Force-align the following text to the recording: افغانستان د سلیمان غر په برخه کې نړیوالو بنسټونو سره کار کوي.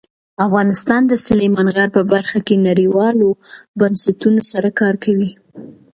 افغانستان 0.45 1.01
د 1.07 1.13
سلیمان 1.27 1.67
غر 1.75 1.89
په 1.97 2.01
برخه 2.13 2.39
کې 2.47 2.63
نړیوالو 2.67 3.29
بنسټونو 3.79 4.41
سره 4.51 4.69
کار 4.79 4.95
کوي. 5.03 5.31